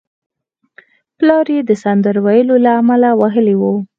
پلار 1.17 1.45
یې 1.55 1.61
د 1.65 1.71
سندرو 1.83 2.21
ویلو 2.25 2.55
له 2.65 2.71
امله 2.81 3.09
وهلی 3.19 3.55
و 3.57 3.63